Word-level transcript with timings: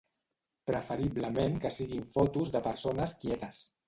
Preferiblement 0.69 1.59
que 1.65 1.71
siguin 1.75 2.07
fotos 2.15 2.53
de 2.57 2.63
persones 2.69 3.15
quietes. 3.21 3.61